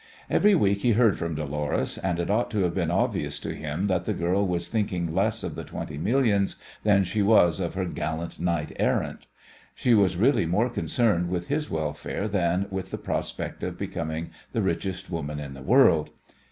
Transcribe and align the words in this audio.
Every 0.31 0.55
week 0.55 0.79
he 0.79 0.93
heard 0.93 1.19
from 1.19 1.35
Dolores, 1.35 1.95
and 1.99 2.19
it 2.19 2.31
ought 2.31 2.49
to 2.49 2.63
have 2.63 2.73
been 2.73 2.89
obvious 2.89 3.37
to 3.41 3.53
him 3.53 3.85
that 3.85 4.05
the 4.05 4.15
girl 4.15 4.47
was 4.47 4.67
thinking 4.67 5.13
less 5.13 5.43
of 5.43 5.53
the 5.53 5.63
twenty 5.63 5.99
millions 5.99 6.55
than 6.81 7.03
she 7.03 7.21
was 7.21 7.59
of 7.59 7.75
her 7.75 7.85
"gallant 7.85 8.39
knight 8.39 8.75
errant." 8.79 9.27
She 9.75 9.93
was 9.93 10.17
really 10.17 10.47
more 10.47 10.71
concerned 10.71 11.29
with 11.29 11.49
his 11.49 11.69
welfare 11.69 12.27
than 12.27 12.65
with 12.71 12.89
the 12.89 12.97
prospect 12.97 13.61
of 13.61 13.77
becoming 13.77 14.31
the 14.53 14.63
richest 14.63 15.11
woman 15.11 15.39
in 15.39 15.53
the 15.53 15.61
world. 15.61 16.09